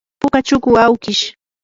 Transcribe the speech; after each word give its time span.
puka 0.19 0.39
chuku 0.47 0.69
awkish. 0.85 1.23